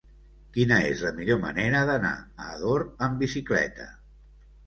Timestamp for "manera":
1.43-1.83